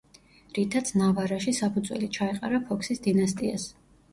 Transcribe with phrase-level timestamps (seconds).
[0.57, 3.69] რითაც ნავარაში საფუძველი ჩაეყარა ფოქსის დინასტიას.